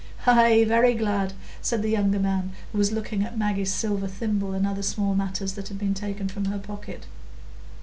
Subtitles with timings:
[0.25, 4.65] "Ay, very glad," said the younger man, who was looking at Maggie's silver thimble and
[4.65, 7.05] other small matters that had been taken from her pocket.